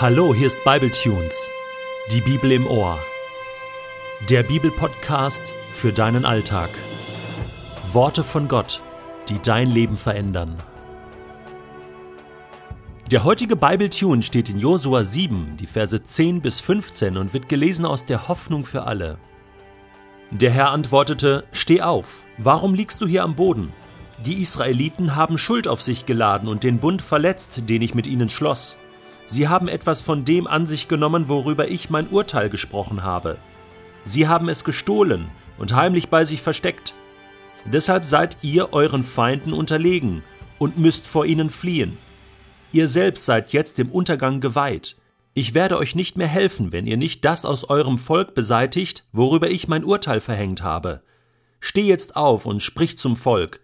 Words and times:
Hallo, 0.00 0.34
hier 0.34 0.46
ist 0.46 0.64
Bibletunes, 0.64 1.50
die 2.10 2.22
Bibel 2.22 2.52
im 2.52 2.66
Ohr. 2.66 2.98
Der 4.30 4.42
Bibelpodcast 4.42 5.52
für 5.74 5.92
deinen 5.92 6.24
Alltag. 6.24 6.70
Worte 7.92 8.24
von 8.24 8.48
Gott, 8.48 8.80
die 9.28 9.38
dein 9.42 9.70
Leben 9.70 9.98
verändern. 9.98 10.56
Der 13.10 13.24
heutige 13.24 13.56
Bibletune 13.56 14.22
steht 14.22 14.48
in 14.48 14.58
Josua 14.58 15.04
7, 15.04 15.58
die 15.60 15.66
Verse 15.66 16.02
10 16.02 16.40
bis 16.40 16.60
15 16.60 17.18
und 17.18 17.34
wird 17.34 17.50
gelesen 17.50 17.84
aus 17.84 18.06
der 18.06 18.26
Hoffnung 18.26 18.64
für 18.64 18.84
alle. 18.84 19.18
Der 20.30 20.50
Herr 20.50 20.70
antwortete: 20.70 21.44
Steh 21.52 21.82
auf, 21.82 22.24
warum 22.38 22.72
liegst 22.72 23.02
du 23.02 23.06
hier 23.06 23.22
am 23.22 23.34
Boden? 23.34 23.70
Die 24.24 24.40
Israeliten 24.40 25.14
haben 25.14 25.36
Schuld 25.36 25.68
auf 25.68 25.82
sich 25.82 26.06
geladen 26.06 26.48
und 26.48 26.64
den 26.64 26.78
Bund 26.78 27.02
verletzt, 27.02 27.64
den 27.68 27.82
ich 27.82 27.94
mit 27.94 28.06
ihnen 28.06 28.30
schloss. 28.30 28.78
Sie 29.30 29.46
haben 29.46 29.68
etwas 29.68 30.00
von 30.00 30.24
dem 30.24 30.48
an 30.48 30.66
sich 30.66 30.88
genommen, 30.88 31.28
worüber 31.28 31.68
ich 31.68 31.88
mein 31.88 32.08
Urteil 32.08 32.50
gesprochen 32.50 33.04
habe. 33.04 33.36
Sie 34.02 34.26
haben 34.26 34.48
es 34.48 34.64
gestohlen 34.64 35.28
und 35.56 35.72
heimlich 35.72 36.08
bei 36.08 36.24
sich 36.24 36.42
versteckt. 36.42 36.94
Deshalb 37.64 38.06
seid 38.06 38.38
ihr 38.42 38.72
euren 38.72 39.04
Feinden 39.04 39.52
unterlegen 39.52 40.24
und 40.58 40.78
müsst 40.78 41.06
vor 41.06 41.26
ihnen 41.26 41.48
fliehen. 41.48 41.96
Ihr 42.72 42.88
selbst 42.88 43.24
seid 43.24 43.52
jetzt 43.52 43.78
dem 43.78 43.92
Untergang 43.92 44.40
geweiht. 44.40 44.96
Ich 45.34 45.54
werde 45.54 45.78
euch 45.78 45.94
nicht 45.94 46.16
mehr 46.16 46.26
helfen, 46.26 46.72
wenn 46.72 46.88
ihr 46.88 46.96
nicht 46.96 47.24
das 47.24 47.44
aus 47.44 47.62
eurem 47.62 47.98
Volk 47.98 48.34
beseitigt, 48.34 49.06
worüber 49.12 49.48
ich 49.48 49.68
mein 49.68 49.84
Urteil 49.84 50.20
verhängt 50.20 50.64
habe. 50.64 51.02
Steh 51.60 51.82
jetzt 51.82 52.16
auf 52.16 52.46
und 52.46 52.62
sprich 52.62 52.98
zum 52.98 53.16
Volk. 53.16 53.60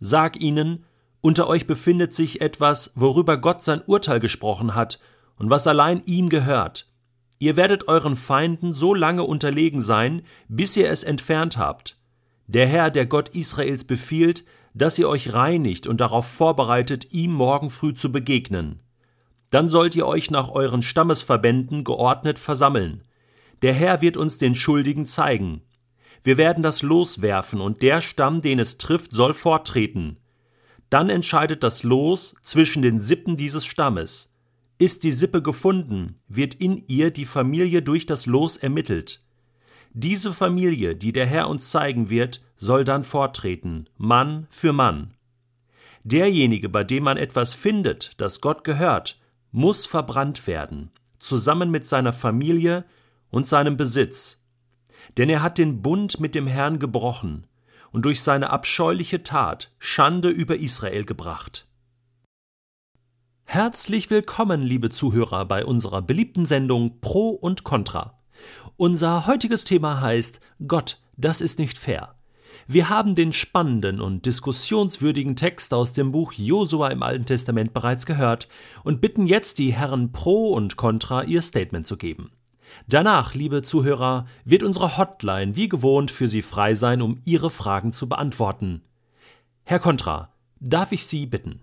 Sag 0.00 0.40
ihnen, 0.40 0.84
unter 1.24 1.48
euch 1.48 1.66
befindet 1.66 2.12
sich 2.12 2.42
etwas, 2.42 2.92
worüber 2.96 3.38
Gott 3.38 3.62
sein 3.62 3.80
Urteil 3.86 4.20
gesprochen 4.20 4.74
hat 4.74 5.00
und 5.38 5.48
was 5.48 5.66
allein 5.66 6.02
ihm 6.04 6.28
gehört. 6.28 6.86
Ihr 7.38 7.56
werdet 7.56 7.88
euren 7.88 8.14
Feinden 8.14 8.74
so 8.74 8.92
lange 8.92 9.22
unterlegen 9.24 9.80
sein, 9.80 10.20
bis 10.48 10.76
ihr 10.76 10.90
es 10.90 11.02
entfernt 11.02 11.56
habt. 11.56 11.96
Der 12.46 12.66
Herr, 12.66 12.90
der 12.90 13.06
Gott 13.06 13.30
Israels, 13.30 13.84
befiehlt, 13.84 14.44
dass 14.74 14.98
ihr 14.98 15.08
euch 15.08 15.32
reinigt 15.32 15.86
und 15.86 16.02
darauf 16.02 16.26
vorbereitet, 16.26 17.14
ihm 17.14 17.32
morgen 17.32 17.70
früh 17.70 17.94
zu 17.94 18.12
begegnen. 18.12 18.82
Dann 19.50 19.70
sollt 19.70 19.96
ihr 19.96 20.06
euch 20.06 20.30
nach 20.30 20.50
euren 20.50 20.82
Stammesverbänden 20.82 21.84
geordnet 21.84 22.38
versammeln. 22.38 23.02
Der 23.62 23.72
Herr 23.72 24.02
wird 24.02 24.18
uns 24.18 24.36
den 24.36 24.54
Schuldigen 24.54 25.06
zeigen. 25.06 25.62
Wir 26.22 26.36
werden 26.36 26.62
das 26.62 26.82
Los 26.82 27.22
werfen, 27.22 27.62
und 27.62 27.80
der 27.80 28.02
Stamm, 28.02 28.42
den 28.42 28.58
es 28.58 28.76
trifft, 28.76 29.12
soll 29.12 29.32
vortreten. 29.32 30.18
Dann 30.94 31.10
entscheidet 31.10 31.64
das 31.64 31.82
Los 31.82 32.36
zwischen 32.42 32.80
den 32.80 33.00
Sippen 33.00 33.36
dieses 33.36 33.66
Stammes. 33.66 34.32
Ist 34.78 35.02
die 35.02 35.10
Sippe 35.10 35.42
gefunden, 35.42 36.14
wird 36.28 36.54
in 36.54 36.84
ihr 36.86 37.10
die 37.10 37.24
Familie 37.24 37.82
durch 37.82 38.06
das 38.06 38.26
Los 38.26 38.56
ermittelt. 38.56 39.20
Diese 39.92 40.32
Familie, 40.32 40.94
die 40.94 41.12
der 41.12 41.26
Herr 41.26 41.48
uns 41.48 41.70
zeigen 41.70 42.10
wird, 42.10 42.44
soll 42.56 42.84
dann 42.84 43.02
vortreten, 43.02 43.88
Mann 43.96 44.46
für 44.50 44.72
Mann. 44.72 45.08
Derjenige, 46.04 46.68
bei 46.68 46.84
dem 46.84 47.02
man 47.02 47.16
etwas 47.16 47.54
findet, 47.54 48.12
das 48.20 48.40
Gott 48.40 48.62
gehört, 48.62 49.18
muss 49.50 49.86
verbrannt 49.86 50.46
werden, 50.46 50.92
zusammen 51.18 51.72
mit 51.72 51.86
seiner 51.86 52.12
Familie 52.12 52.84
und 53.30 53.48
seinem 53.48 53.76
Besitz. 53.76 54.44
Denn 55.18 55.28
er 55.28 55.42
hat 55.42 55.58
den 55.58 55.82
Bund 55.82 56.20
mit 56.20 56.36
dem 56.36 56.46
Herrn 56.46 56.78
gebrochen 56.78 57.48
und 57.94 58.04
durch 58.04 58.22
seine 58.22 58.50
abscheuliche 58.50 59.22
Tat 59.22 59.72
Schande 59.78 60.28
über 60.28 60.56
Israel 60.56 61.04
gebracht. 61.04 61.68
Herzlich 63.44 64.10
willkommen, 64.10 64.60
liebe 64.60 64.90
Zuhörer, 64.90 65.44
bei 65.44 65.64
unserer 65.64 66.02
beliebten 66.02 66.44
Sendung 66.44 66.98
Pro 67.00 67.30
und 67.30 67.62
Contra. 67.62 68.18
Unser 68.76 69.28
heutiges 69.28 69.62
Thema 69.62 70.00
heißt 70.00 70.40
Gott, 70.66 71.00
das 71.16 71.40
ist 71.40 71.60
nicht 71.60 71.78
fair. 71.78 72.16
Wir 72.66 72.88
haben 72.88 73.14
den 73.14 73.32
spannenden 73.32 74.00
und 74.00 74.26
diskussionswürdigen 74.26 75.36
Text 75.36 75.72
aus 75.72 75.92
dem 75.92 76.10
Buch 76.10 76.32
Josua 76.32 76.88
im 76.88 77.04
Alten 77.04 77.26
Testament 77.26 77.74
bereits 77.74 78.06
gehört 78.06 78.48
und 78.82 79.00
bitten 79.00 79.28
jetzt 79.28 79.58
die 79.58 79.72
Herren 79.72 80.10
Pro 80.10 80.52
und 80.52 80.76
Contra 80.76 81.22
ihr 81.22 81.42
Statement 81.42 81.86
zu 81.86 81.96
geben. 81.96 82.32
Danach, 82.88 83.34
liebe 83.34 83.62
Zuhörer, 83.62 84.26
wird 84.44 84.62
unsere 84.62 84.96
Hotline 84.96 85.56
wie 85.56 85.68
gewohnt 85.68 86.10
für 86.10 86.28
Sie 86.28 86.42
frei 86.42 86.74
sein, 86.74 87.02
um 87.02 87.20
Ihre 87.24 87.50
Fragen 87.50 87.92
zu 87.92 88.08
beantworten. 88.08 88.82
Herr 89.64 89.78
Kontra, 89.78 90.32
darf 90.60 90.92
ich 90.92 91.06
Sie 91.06 91.26
bitten? 91.26 91.60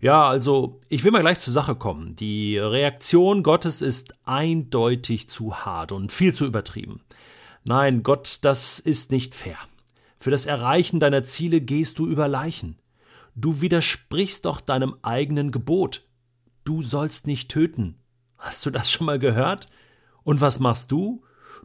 Ja, 0.00 0.28
also, 0.28 0.80
ich 0.88 1.04
will 1.04 1.10
mal 1.10 1.20
gleich 1.20 1.40
zur 1.40 1.52
Sache 1.52 1.74
kommen. 1.74 2.14
Die 2.14 2.56
Reaktion 2.56 3.42
Gottes 3.42 3.82
ist 3.82 4.14
eindeutig 4.24 5.28
zu 5.28 5.56
hart 5.56 5.92
und 5.92 6.12
viel 6.12 6.32
zu 6.32 6.46
übertrieben. 6.46 7.00
Nein, 7.64 8.02
Gott, 8.02 8.38
das 8.42 8.78
ist 8.78 9.10
nicht 9.10 9.34
fair. 9.34 9.58
Für 10.18 10.30
das 10.30 10.46
Erreichen 10.46 11.00
deiner 11.00 11.22
Ziele 11.22 11.60
gehst 11.60 11.98
du 11.98 12.06
über 12.06 12.28
Leichen. 12.28 12.78
Du 13.34 13.60
widersprichst 13.60 14.44
doch 14.46 14.60
deinem 14.60 14.96
eigenen 15.02 15.52
Gebot. 15.52 16.02
Du 16.64 16.82
sollst 16.82 17.26
nicht 17.26 17.50
töten. 17.50 17.96
Hast 18.38 18.64
du 18.64 18.70
das 18.70 18.90
schon 18.90 19.06
mal 19.06 19.18
gehört? 19.18 19.66
Und 20.22 20.40
was 20.40 20.60
machst 20.60 20.92
du? 20.92 21.22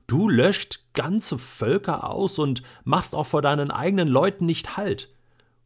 Du 0.08 0.28
löscht 0.28 0.82
ganze 0.94 1.38
Völker 1.38 2.10
aus 2.10 2.40
und 2.40 2.64
machst 2.84 3.16
auch 3.16 3.26
vor 3.26 3.42
deinen 3.42 3.72
eigenen 3.72 4.08
Leuten 4.08 4.46
nicht 4.46 4.76
Halt. 4.76 5.14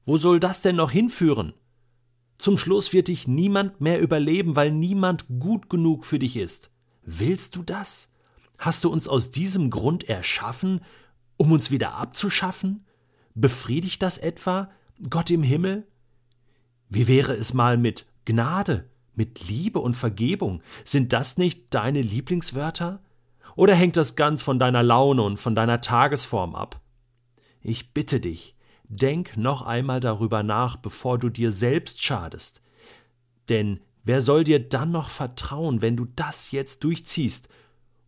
Wo 0.06 0.18
soll 0.18 0.40
das 0.40 0.62
denn 0.62 0.76
noch 0.76 0.92
hinführen? 0.92 1.54
Zum 2.38 2.58
Schluss 2.58 2.94
wird 2.94 3.08
dich 3.08 3.28
niemand 3.28 3.82
mehr 3.82 4.00
überleben, 4.00 4.56
weil 4.56 4.72
niemand 4.72 5.26
gut 5.40 5.70
genug 5.70 6.06
für 6.06 6.20
dich 6.20 6.38
ist. 6.38 6.70
Willst 7.04 7.56
du 7.56 7.64
das? 7.64 8.12
Hast 8.60 8.84
du 8.84 8.90
uns 8.90 9.08
aus 9.08 9.32
diesem 9.32 9.70
Grund 9.70 10.08
erschaffen, 10.08 10.82
um 11.38 11.52
uns 11.52 11.72
wieder 11.72 11.96
abzuschaffen? 11.96 12.86
Befriedigt 13.34 14.02
das 14.02 14.18
etwa 14.18 14.70
Gott 15.10 15.32
im 15.32 15.44
Himmel? 15.44 15.88
Wie 16.90 17.08
wäre 17.08 17.34
es 17.34 17.54
mal 17.54 17.78
mit 17.78 18.06
Gnade, 18.26 18.90
mit 19.18 19.48
Liebe 19.48 19.80
und 19.80 19.96
Vergebung. 19.96 20.62
Sind 20.86 21.12
das 21.12 21.38
nicht 21.38 21.74
deine 21.74 22.02
Lieblingswörter? 22.02 23.02
Oder 23.56 23.74
hängt 23.74 23.98
das 23.98 24.16
ganz 24.16 24.42
von 24.42 24.60
deiner 24.60 24.84
Laune 24.84 25.24
und 25.24 25.38
von 25.38 25.56
deiner 25.56 25.82
Tagesform 25.82 26.56
ab? 26.56 26.80
Ich 27.62 27.94
bitte 27.94 28.20
dich, 28.20 28.56
denk 28.88 29.36
noch 29.36 29.64
einmal 29.64 30.00
darüber 30.00 30.44
nach, 30.44 30.78
bevor 30.78 31.18
du 31.18 31.30
dir 31.30 31.52
selbst 31.52 32.02
schadest. 32.02 32.62
Denn 33.50 33.82
wer 34.04 34.22
soll 34.22 34.44
dir 34.44 34.60
dann 34.60 34.92
noch 34.92 35.10
vertrauen, 35.10 35.82
wenn 35.82 35.98
du 35.98 36.06
das 36.06 36.52
jetzt 36.52 36.84
durchziehst 36.84 37.50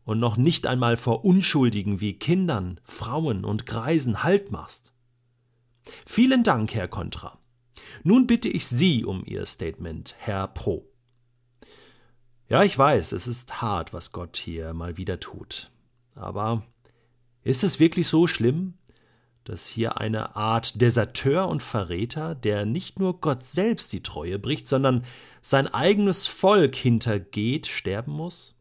und 0.06 0.20
noch 0.20 0.38
nicht 0.38 0.68
einmal 0.68 0.98
vor 0.98 1.26
Unschuldigen 1.26 2.00
wie 2.00 2.14
Kindern, 2.14 2.80
Frauen 2.84 3.44
und 3.44 3.66
Greisen 3.66 4.24
Halt 4.24 4.52
machst? 4.52 4.94
Vielen 6.06 6.44
Dank, 6.44 6.76
Herr 6.76 6.88
Kontra. 6.88 7.40
Nun 8.04 8.28
bitte 8.28 8.50
ich 8.50 8.68
Sie 8.68 9.04
um 9.04 9.24
Ihr 9.26 9.46
Statement, 9.46 10.16
Herr 10.20 10.48
Pro. 10.48 10.89
Ja, 12.50 12.64
ich 12.64 12.76
weiß, 12.76 13.12
es 13.12 13.28
ist 13.28 13.62
hart, 13.62 13.94
was 13.94 14.12
Gott 14.12 14.36
hier 14.36 14.74
mal 14.74 14.98
wieder 14.98 15.20
tut. 15.20 15.70
Aber 16.16 16.64
ist 17.44 17.64
es 17.64 17.80
wirklich 17.80 18.08
so 18.08 18.26
schlimm, 18.26 18.74
dass 19.44 19.68
hier 19.68 20.00
eine 20.00 20.36
Art 20.36 20.82
Deserteur 20.82 21.48
und 21.48 21.62
Verräter, 21.62 22.34
der 22.34 22.66
nicht 22.66 22.98
nur 22.98 23.22
Gott 23.22 23.46
selbst 23.46 23.94
die 23.94 24.02
Treue 24.02 24.40
bricht, 24.40 24.68
sondern 24.68 25.06
sein 25.44 25.68
eigenes 25.68 26.26
Volk 26.26 26.76
hintergeht, 26.76 27.68
sterben 27.68 28.14
muss? 28.14 28.56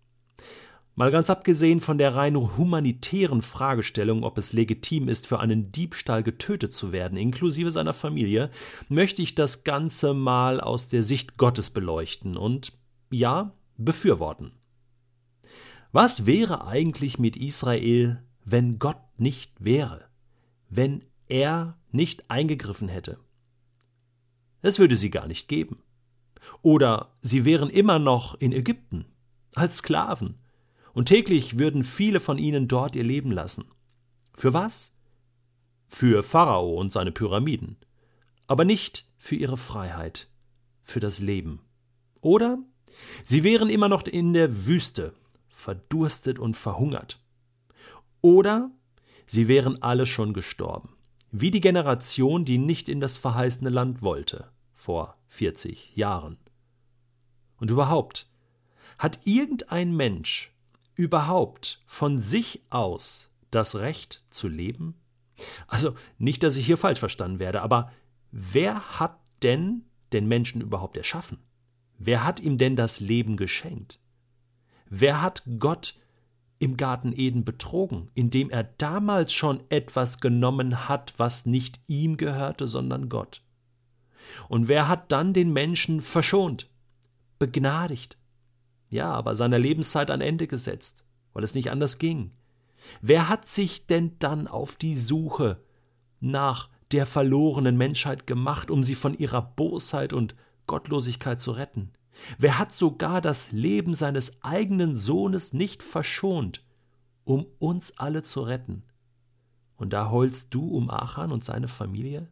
Mal 0.95 1.11
ganz 1.11 1.31
abgesehen 1.31 1.81
von 1.81 1.97
der 1.97 2.15
rein 2.15 2.37
humanitären 2.37 3.41
Fragestellung, 3.41 4.23
ob 4.23 4.37
es 4.37 4.53
legitim 4.53 5.09
ist, 5.09 5.27
für 5.27 5.41
einen 5.41 5.73
Diebstahl 5.73 6.23
getötet 6.23 6.75
zu 6.75 6.93
werden, 6.93 7.17
inklusive 7.17 7.71
seiner 7.71 7.95
Familie, 7.95 8.51
möchte 8.91 9.23
ich 9.23 9.35
das 9.35 9.65
Ganze 9.65 10.13
mal 10.13 10.61
aus 10.61 10.89
der 10.89 11.03
Sicht 11.03 11.39
Gottes 11.39 11.71
beleuchten. 11.71 12.37
Und 12.37 12.75
ja, 13.11 13.55
befürworten. 13.79 14.53
Was 15.93 16.27
wäre 16.27 16.67
eigentlich 16.67 17.19
mit 17.19 17.37
Israel, 17.37 18.23
wenn 18.45 18.79
Gott 18.79 19.01
nicht 19.17 19.53
wäre, 19.65 20.09
wenn 20.69 21.05
er 21.27 21.79
nicht 21.91 22.31
eingegriffen 22.31 22.89
hätte? 22.89 23.19
Es 24.61 24.79
würde 24.79 24.97
sie 24.97 25.11
gar 25.11 25.27
nicht 25.27 25.49
geben. 25.49 25.83
Oder 26.63 27.17
sie 27.21 27.45
wären 27.45 27.71
immer 27.71 27.99
noch 27.99 28.35
in 28.35 28.53
Ägypten, 28.53 29.07
als 29.55 29.79
Sklaven, 29.79 30.35
und 30.93 31.07
täglich 31.07 31.59
würden 31.59 31.85
viele 31.85 32.21
von 32.21 32.39
ihnen 32.39 32.69
dort 32.69 32.97
ihr 32.97 33.05
Leben 33.05 33.31
lassen. 33.31 33.65
Für 34.35 34.53
was? 34.53 34.93
Für 35.87 36.23
Pharao 36.23 36.75
und 36.79 36.93
seine 36.93 37.13
Pyramiden, 37.13 37.77
aber 38.47 38.65
nicht 38.65 39.09
für 39.17 39.37
ihre 39.37 39.57
Freiheit, 39.57 40.29
für 40.83 41.01
das 41.01 41.21
Leben. 41.21 41.61
Oder 42.21 42.59
Sie 43.25 43.45
wären 43.45 43.69
immer 43.69 43.89
noch 43.89 44.03
in 44.05 44.33
der 44.33 44.67
Wüste, 44.67 45.15
verdurstet 45.49 46.39
und 46.39 46.57
verhungert. 46.57 47.21
Oder 48.21 48.71
sie 49.27 49.49
wären 49.49 49.83
alle 49.83 50.07
schon 50.07 50.33
gestorben, 50.33 50.97
wie 51.31 51.51
die 51.51 51.61
Generation, 51.61 52.45
die 52.45 52.59
nicht 52.59 52.89
in 52.89 53.01
das 53.01 53.17
verheißene 53.17 53.71
Land 53.71 54.03
wollte, 54.03 54.51
vor 54.75 55.17
40 55.29 55.97
Jahren. 55.97 56.39
Und 57.59 57.71
überhaupt, 57.71 58.31
Hat 58.99 59.21
irgendein 59.25 59.95
Mensch 59.95 60.53
überhaupt 60.97 61.81
von 61.87 62.19
sich 62.19 62.63
aus 62.69 63.31
das 63.53 63.77
Recht 63.77 64.25
zu 64.31 64.49
leben? 64.49 64.95
Also 65.69 65.95
nicht, 66.19 66.43
dass 66.43 66.57
ich 66.57 66.67
hier 66.67 66.77
falsch 66.77 66.99
verstanden 66.99 67.39
werde, 67.39 67.63
aber 67.63 67.93
wer 68.33 68.99
hat 68.99 69.19
denn 69.45 69.85
den 70.13 70.27
Menschen 70.27 70.61
überhaupt 70.61 70.97
erschaffen? 70.97 71.39
Wer 71.99 72.25
hat 72.25 72.41
ihm 72.41 72.59
denn 72.59 72.77
das 72.77 73.01
Leben 73.01 73.37
geschenkt? 73.37 74.01
Wer 74.89 75.21
hat 75.21 75.43
Gott 75.59 75.95
im 76.61 76.77
Garten 76.77 77.13
Eden 77.15 77.45
betrogen, 77.45 78.11
indem 78.15 78.51
er 78.51 78.65
damals 78.65 79.33
schon 79.33 79.63
etwas 79.69 80.21
genommen 80.21 80.89
hat, 80.89 81.15
was 81.17 81.47
nicht 81.47 81.81
ihm 81.87 82.17
gehörte, 82.17 82.67
sondern 82.67 83.09
Gott? 83.09 83.43
Und 84.49 84.69
wer 84.69 84.89
hat 84.89 85.13
dann 85.13 85.33
den 85.33 85.53
Menschen 85.53 86.01
verschont, 86.01 86.71
begnadigt? 87.39 88.17
Ja, 88.91 89.13
aber 89.13 89.35
seiner 89.35 89.59
Lebenszeit 89.59 90.11
ein 90.11 90.21
Ende 90.21 90.47
gesetzt, 90.47 91.05
weil 91.33 91.45
es 91.45 91.55
nicht 91.55 91.71
anders 91.71 91.99
ging. 91.99 92.33
Wer 93.01 93.29
hat 93.29 93.47
sich 93.47 93.87
denn 93.87 94.17
dann 94.19 94.47
auf 94.47 94.77
die 94.77 94.97
Suche 94.97 95.63
nach 96.21 96.69
der 96.93 97.07
verlorenen 97.07 97.77
Menschheit 97.77 98.27
gemacht, 98.27 98.71
um 98.71 98.83
sie 98.83 98.95
von 98.95 99.17
ihrer 99.17 99.43
Bosheit 99.43 100.13
und 100.13 100.35
Gottlosigkeit 100.69 101.41
zu 101.41 101.51
retten? 101.51 101.91
Wer 102.39 102.59
hat 102.59 102.73
sogar 102.73 103.21
das 103.21 103.51
Leben 103.51 103.95
seines 103.95 104.43
eigenen 104.45 104.95
Sohnes 104.95 105.53
nicht 105.53 105.83
verschont, 105.83 106.65
um 107.25 107.47
uns 107.59 107.99
alle 107.99 108.23
zu 108.23 108.43
retten? 108.43 108.85
Und 109.77 109.93
da 109.93 110.11
heulst 110.11 110.55
du 110.55 110.69
um 110.69 110.91
Achan 110.91 111.33
und 111.33 111.45
seine 111.45 111.69
Familie? 111.69 112.29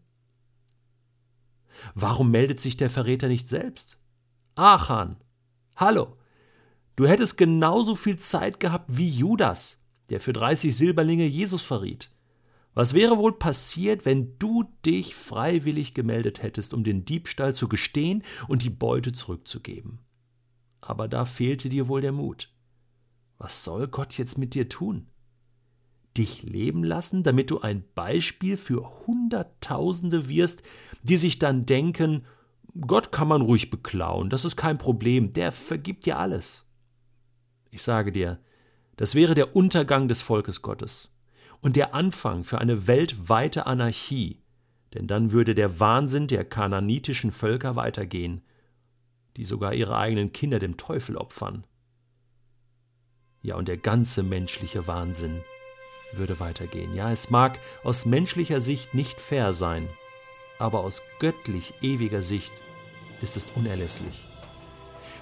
Warum 1.95 2.31
meldet 2.31 2.61
sich 2.61 2.77
der 2.77 2.91
Verräter 2.91 3.29
nicht 3.29 3.49
selbst? 3.49 3.99
Achan, 4.55 5.17
hallo, 5.77 6.17
du 6.97 7.07
hättest 7.07 7.37
genauso 7.37 7.95
viel 7.95 8.19
Zeit 8.19 8.61
gehabt 8.61 8.97
wie 8.97 9.09
Judas, 9.09 9.85
der 10.09 10.21
für 10.21 10.33
30 10.33 10.75
Silberlinge 10.77 11.27
Jesus 11.27 11.63
verriet. 11.63 12.16
Was 12.77 12.93
wäre 12.93 13.17
wohl 13.17 13.33
passiert, 13.33 14.05
wenn 14.05 14.39
du 14.39 14.65
dich 14.85 15.15
freiwillig 15.15 15.95
gemeldet 15.95 16.43
hättest, 16.43 16.75
um 16.75 16.85
den 16.85 17.07
Diebstahl 17.07 17.55
zu 17.55 17.69
gestehen 17.69 18.23
und 18.49 18.65
die 18.65 18.71
Beute 18.71 19.13
zurückzugeben? 19.13 20.01
Aber 20.83 21.09
da 21.09 21.25
fehlte 21.25 21.71
dir 21.71 21.89
wohl 21.89 22.03
der 22.03 22.13
Mut. 22.13 22.53
Was 23.39 23.65
soll 23.65 23.89
Gott 23.89 24.19
jetzt 24.19 24.37
mit 24.37 24.55
dir 24.55 24.69
tun? 24.69 25.07
Dich 26.19 26.43
leben 26.43 26.85
lassen, 26.85 27.23
damit 27.23 27.51
du 27.51 27.63
ein 27.63 27.83
Beispiel 27.95 28.59
für 28.59 29.07
Hunderttausende 29.07 30.29
wirst, 30.29 30.63
die 31.03 31.17
sich 31.17 31.39
dann 31.39 31.65
denken, 31.65 32.27
Gott 32.79 33.11
kann 33.11 33.29
man 33.29 33.41
ruhig 33.41 33.71
beklauen, 33.71 34.29
das 34.29 34.45
ist 34.45 34.57
kein 34.57 34.77
Problem, 34.77 35.33
der 35.33 35.51
vergibt 35.51 36.05
dir 36.05 36.19
alles. 36.19 36.67
Ich 37.71 37.83
sage 37.83 38.13
dir, 38.13 38.39
das 38.97 39.15
wäre 39.15 39.35
der 39.35 39.57
Untergang 39.57 40.09
des 40.09 40.21
Volkes 40.21 40.61
Gottes 40.61 41.16
und 41.67 41.75
der 41.75 41.95
Anfang 41.97 42.45
für 42.45 42.59
eine 42.59 42.87
weltweite 42.87 43.67
Anarchie, 43.67 44.41
denn 44.95 45.09
dann 45.09 45.33
würde 45.33 45.53
der 45.53 45.81
Wahnsinn 45.81 46.29
der 46.29 46.45
kananitischen 46.45 47.33
Völker 47.33 47.75
weitergehen, 47.75 48.41
die 49.37 49.45
sogar 49.45 49.75
ihre 49.75 49.97
eigenen 49.97 50.33
Kinder 50.33 50.61
dem 50.61 50.77
Teufel 50.77 51.17
opfern. 51.17 51.65
Ja, 53.43 53.57
und 53.57 53.67
der 53.67 53.79
ganze 53.79 54.23
menschliche 54.23 54.87
Wahnsinn 54.87 55.41
würde 56.13 56.39
weitergehen. 56.39 56.95
Ja, 56.95 57.11
es 57.11 57.31
mag 57.31 57.59
aus 57.83 58.07
menschlicher 58.07 58.61
Sicht 58.61 58.95
nicht 58.95 59.19
fair 59.19 59.53
sein, 59.53 59.89
aber 60.61 60.85
aus 60.85 61.03
göttlich 61.19 61.75
ewiger 61.83 62.23
Sicht 62.23 62.53
ist 63.23 63.37
es 63.37 63.51
unerlässlich. 63.57 64.25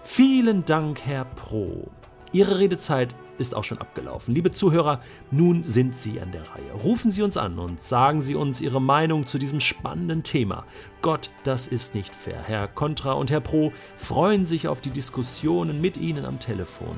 Vielen 0.02 0.66
Dank, 0.66 1.06
Herr 1.06 1.24
Pro. 1.24 1.90
Ihre 2.32 2.58
Redezeit 2.58 3.14
ist 3.38 3.54
auch 3.54 3.64
schon 3.64 3.78
abgelaufen. 3.78 4.34
Liebe 4.34 4.50
Zuhörer, 4.50 5.00
nun 5.30 5.66
sind 5.66 5.96
Sie 5.96 6.20
an 6.20 6.32
der 6.32 6.42
Reihe. 6.42 6.72
Rufen 6.82 7.10
Sie 7.10 7.22
uns 7.22 7.36
an 7.36 7.58
und 7.58 7.82
sagen 7.82 8.22
Sie 8.22 8.34
uns 8.34 8.60
Ihre 8.60 8.80
Meinung 8.80 9.26
zu 9.26 9.38
diesem 9.38 9.60
spannenden 9.60 10.22
Thema. 10.22 10.66
Gott, 11.02 11.30
das 11.42 11.66
ist 11.66 11.94
nicht 11.94 12.14
fair. 12.14 12.42
Herr 12.46 12.68
Contra 12.68 13.12
und 13.12 13.30
Herr 13.30 13.40
Pro 13.40 13.72
freuen 13.96 14.46
sich 14.46 14.68
auf 14.68 14.80
die 14.80 14.90
Diskussionen 14.90 15.80
mit 15.80 15.96
Ihnen 15.96 16.24
am 16.24 16.38
Telefon. 16.38 16.96